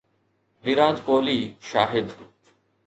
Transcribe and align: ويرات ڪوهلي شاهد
ويرات 0.63 0.97
ڪوهلي 1.05 1.39
شاهد 1.69 2.07